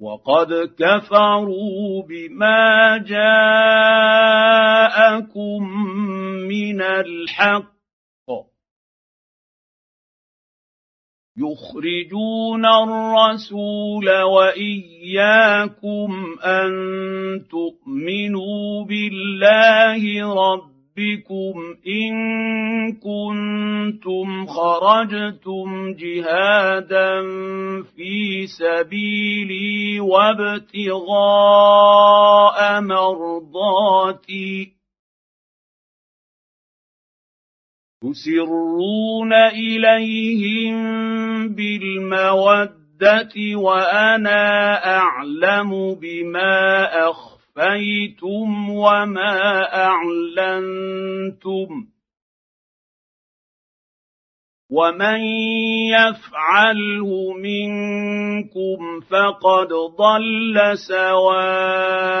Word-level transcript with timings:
وقد 0.00 0.74
كفروا 0.78 2.02
بما 2.08 2.98
جاءكم 2.98 3.22
من 6.48 6.82
الحق. 6.82 7.74
يخرجون 11.36 12.66
الرسول 12.66 14.22
وإياكم 14.22 16.10
أن 16.44 16.70
تؤمنوا 17.50 18.84
بالله 18.84 20.34
رب 20.34 20.73
ربكم 20.98 21.76
ان 21.86 22.14
كنتم 22.92 24.46
خرجتم 24.46 25.92
جهادا 25.94 27.22
في 27.96 28.46
سبيلي 28.46 30.00
وابتغاء 30.00 31.10
مرضاتي 32.80 34.72
تسرون 38.02 39.32
اليهم 39.32 40.76
بالموده 41.48 43.32
وأنا 43.56 44.76
اعلم 44.96 45.94
بما 45.94 46.84
اخفى 47.10 47.33
اخفيتم 47.56 48.70
وما 48.70 49.62
اعلنتم 49.86 51.68
ومن 54.70 55.20
يفعله 55.94 57.32
منكم 57.32 59.00
فقد 59.00 59.68
ضل 59.98 60.78
سواء 60.88 62.14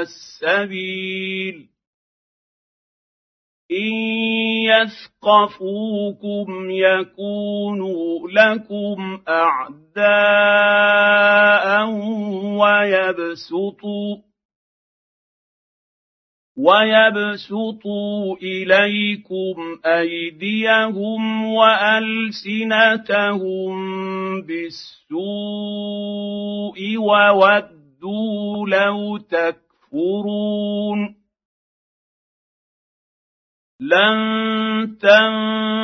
السبيل 0.00 1.68
ان 3.70 3.92
يثقفوكم 5.22 6.48
يكونوا 6.70 8.28
لكم 8.28 9.22
اعداء 9.28 10.00
ويبسطوا 12.60 14.29
ويبسطوا 16.60 18.36
إليكم 18.36 19.56
أيديهم 19.86 21.44
وألسنتهم 21.44 22.90
بالسوء 24.42 25.18
وودوا 26.98 28.68
لو 28.68 29.16
تكفرون 29.16 31.14
لن 33.80 34.18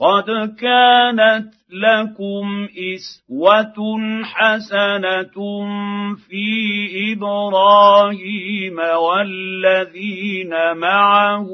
قد 0.00 0.56
كانت 0.56 1.54
لكم 1.70 2.68
اسوه 2.94 3.98
حسنه 4.24 5.36
في 6.16 7.12
إبراهيم 7.12 8.78
والذين 8.78 10.76
معه 10.76 11.48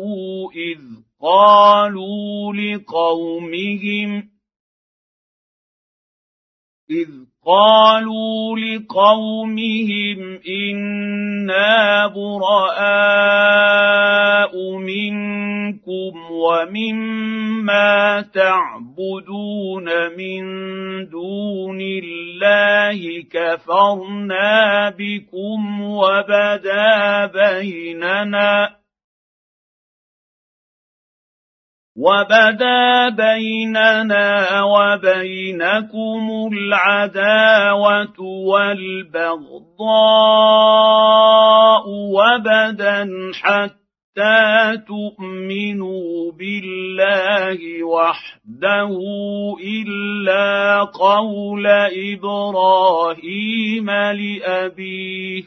اذ 0.55 0.81
قالوا 1.23 2.55
لقومهم 2.55 4.29
اذ 6.91 7.09
قالوا 7.47 8.59
لقومهم 8.59 10.41
أنا 10.49 12.07
براء 12.07 13.27
منكم 14.79 15.56
ومما 16.47 18.21
تعبدون 18.35 19.87
من 20.17 20.45
دون 21.09 21.81
الله 21.81 23.23
كفرنا 23.31 24.91
بكم 24.91 25.83
وبدا 25.83 27.27
بيننا 27.27 28.77
وبدا 31.97 33.09
بيننا 33.09 34.63
وبينكم 34.63 36.51
العداوة 36.53 38.21
والبغضاء 38.21 39.47
وبدا 41.89 43.09
حتى 43.43 43.86
تؤمنوا 44.89 46.33
بالله 46.33 47.85
وحده 47.85 48.91
الا 49.65 50.85
قول 50.85 51.67
إبراهيم 52.13 53.91
لابيه 53.91 55.43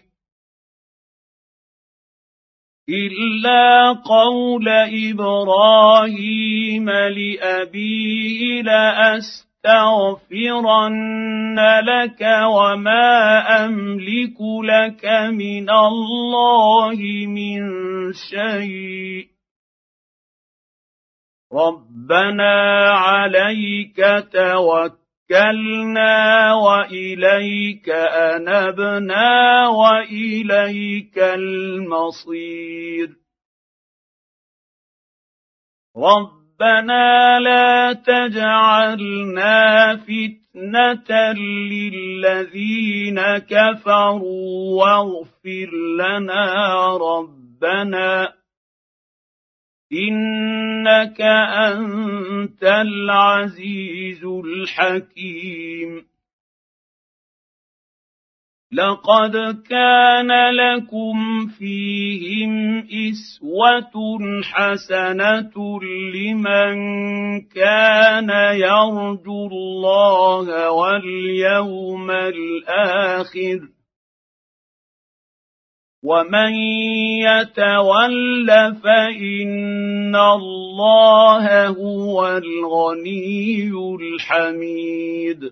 الا 2.89 3.93
قول 3.93 4.67
إبراهيم 5.09 6.89
لابيه 6.89 8.61
لاستغفرن 9.65 11.59
لك 11.79 12.21
وما 12.55 13.07
املك 13.65 14.37
لك 14.63 15.05
من 15.33 15.69
الله 15.69 16.97
من 17.27 17.61
شيء 18.13 19.27
ربنا 21.53 22.89
عليك 22.89 23.97
توكل 24.31 24.99
توكلنا 25.29 26.53
واليك 26.53 27.89
انبنا 27.89 29.67
واليك 29.67 31.17
المصير 31.17 33.09
ربنا 36.61 37.39
لا 37.39 37.93
تجعلنا 37.93 39.95
فتنة 39.95 41.33
للذين 41.71 43.19
كفروا 43.37 44.79
واغفر 44.79 45.69
لنا 45.99 46.45
ربنا 46.97 48.33
إنك 49.93 51.21
أنت 51.71 52.63
العزيز 52.63 54.25
الحكيم. 54.25 56.09
لقد 58.71 59.63
كان 59.69 60.31
لكم 60.51 61.47
فيهم 61.47 62.48
اسوه 62.89 63.93
حسنه 64.43 65.79
لمن 66.13 66.77
كان 67.41 68.29
يرجو 68.55 69.47
الله 69.47 70.71
واليوم 70.71 72.11
الآخر 72.11 73.59
ومن 76.03 76.53
يتول 77.23 78.47
فان 78.83 80.15
الله 80.15 81.67
هو 81.67 82.27
الغني 82.27 83.71
الحميد 84.01 85.51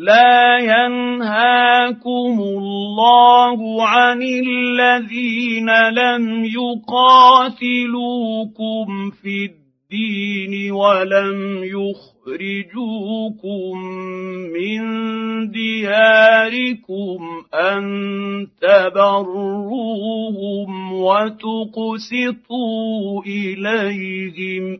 لا 0.00 0.58
ينهاكم 0.58 2.40
الله 2.40 3.86
عن 3.86 4.22
الذين 4.22 5.70
لم 5.88 6.44
يقاتلوكم 7.44 9.10
في 9.22 9.44
الدين 9.44 10.72
ولم 10.72 11.64
يخرجوكم 11.64 13.72
من 14.56 14.80
دياركم 15.50 17.18
أن 17.54 17.82
تبروهم 18.62 20.70
وتقسطوا 20.92 22.62
إليهم 23.26 24.78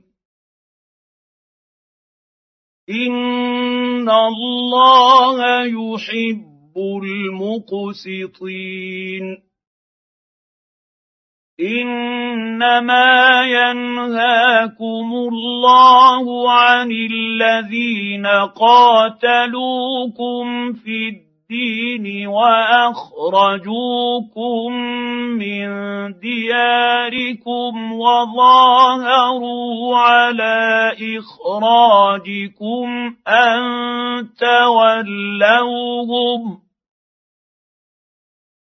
ان 2.91 4.11
الله 4.11 5.65
يحب 5.65 6.77
المقسطين 7.83 9.25
انما 11.61 13.43
ينهاكم 13.45 15.09
الله 15.33 16.51
عن 16.53 16.91
الذين 16.91 18.27
قاتلوكم 18.57 19.93
في 20.73 21.09
الدين 21.09 21.30
الدين 21.51 22.07
وأخرجوكم 22.27 23.67
من 25.39 25.69
دياركم 26.21 27.93
وظاهروا 27.93 29.97
على 29.97 30.93
إخراجكم 31.19 33.15
أن 33.29 33.61
تولوهم 34.39 34.81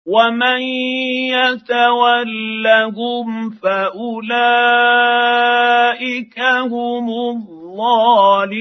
ومن 0.07 0.61
يتولهم 1.35 3.27
فأولئك 3.51 4.01
هم 6.71 7.11
الظالمون 7.31 8.61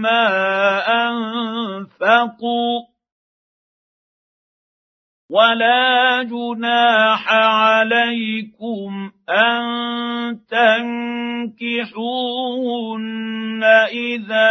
ما 0.00 0.28
انفقوا 1.06 2.90
ولا 5.30 6.22
جناح 6.22 7.32
عليكم 7.32 9.10
ان 9.30 10.40
تنكحوهن 11.60 12.00
اذا 13.92 14.50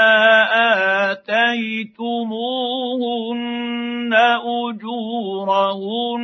اتيتموهن 1.11 2.49
اجورهن 4.69 6.23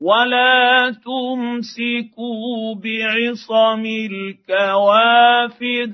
ولا 0.00 0.90
تمسكوا 0.90 2.74
بعصم 2.74 3.84
الكوافر 4.10 5.92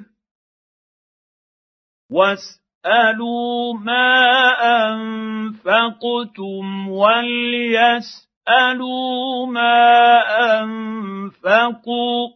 واسالوا 2.11 3.75
ما 3.75 4.53
انفقتم 4.93 6.89
وليسالوا 6.89 8.27
ما 9.47 10.21
انفقوا 10.61 12.29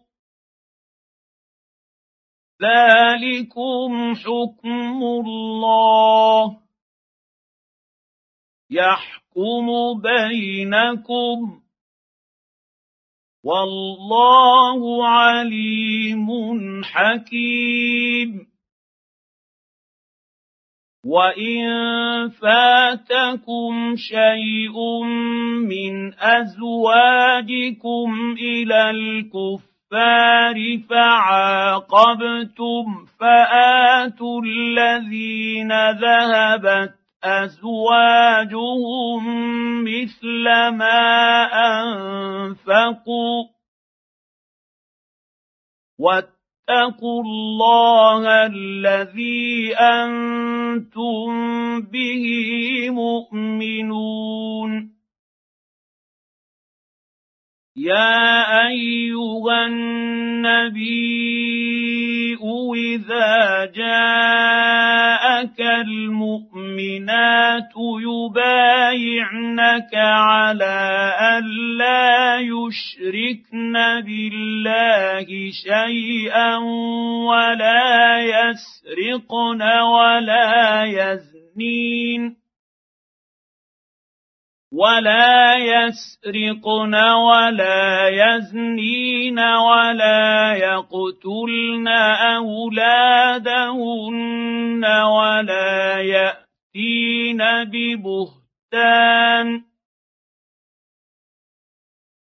ذلكم 2.62 4.14
حكم 4.14 5.02
الله 5.02 6.58
يحكم 8.70 9.66
بينكم 10.00 11.60
والله 13.48 15.08
عليم 15.08 16.28
حكيم. 16.84 18.48
وإن 21.04 21.64
فاتكم 22.28 23.96
شيء 23.96 25.04
من 25.64 26.14
أزواجكم 26.20 28.08
إلى 28.38 28.90
الكفار 28.90 30.78
فعاقبتم 30.90 32.84
فآتوا 33.20 34.42
الذين 34.42 35.72
ذهبت 35.90 36.97
أزواجهم 37.24 39.24
مثل 39.84 40.44
ما 40.76 41.44
أنفقوا. 41.80 43.44
واتقوا 45.98 47.22
الله 47.22 48.46
الذي 48.46 49.76
أنتم 49.76 51.26
به 51.80 52.24
مؤمنون. 52.90 54.98
يا 57.76 58.66
أيها 58.66 59.66
النبي 59.66 61.08
إذا 62.74 63.64
جاءك 63.64 64.37
المؤمنات 65.60 67.72
يبايعنك 68.00 69.94
على 69.94 71.12
الا 71.38 72.36
يشركن 72.36 73.72
بالله 74.06 75.26
شيئا 75.64 76.56
ولا 77.28 78.18
يسرقن 78.18 79.62
ولا 79.80 80.84
يزنين. 80.84 82.37
ولا 84.78 85.58
يسرقن 85.58 86.94
ولا 86.94 88.08
يزنين 88.08 89.38
ولا 89.38 90.54
يقتلن 90.54 91.88
اولادهن 92.38 93.64
ولا 94.84 95.98
ياتين 96.00 97.38
ببهتان 97.64 99.48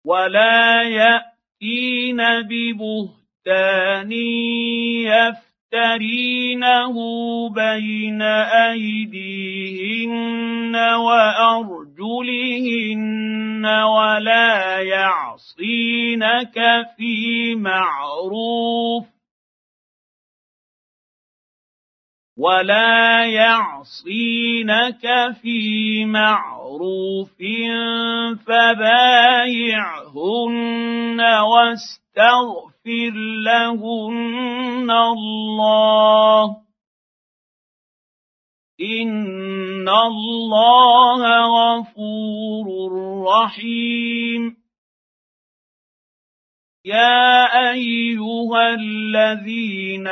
ولا 0.05 0.81
ياتين 0.83 2.17
ببهتان 2.41 4.11
يفترينه 5.73 6.95
بين 7.49 8.21
ايديهن 8.71 9.63
وارجلهن 12.03 13.65
ولا 13.65 14.79
يعصينك 14.79 16.57
في 16.97 17.55
معروف 17.55 19.05
ولا 22.37 23.25
يعصينك 23.25 25.01
في 25.41 26.05
معروف 26.05 27.37
فبايعهن 28.45 30.01
واستغفر 31.21 33.13
لهن 33.45 34.91
الله 34.91 36.63
ان 39.83 39.89
الله 39.89 41.21
غفور 41.55 42.67
رحيم. 43.27 44.55
يا 46.85 47.71
ايها 47.71 48.73
الذين 48.73 50.07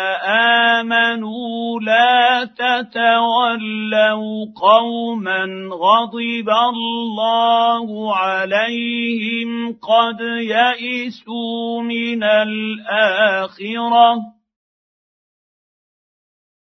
امنوا 0.76 1.80
لا 1.80 2.46
تتولوا 2.46 4.46
قوما 4.62 5.70
غضب 5.72 6.50
الله 6.50 8.16
عليهم 8.16 9.74
قد 9.74 10.22
يئسوا 10.40 11.82
من 11.82 12.24
الاخره 12.24 14.41